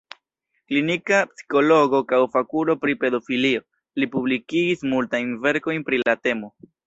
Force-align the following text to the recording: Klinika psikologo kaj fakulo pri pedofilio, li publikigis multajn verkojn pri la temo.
Klinika 0.69 1.17
psikologo 1.33 1.99
kaj 2.11 2.21
fakulo 2.37 2.75
pri 2.85 2.97
pedofilio, 3.03 3.61
li 4.03 4.09
publikigis 4.15 4.83
multajn 4.95 5.35
verkojn 5.47 5.85
pri 5.91 6.01
la 6.09 6.17
temo. 6.29 6.51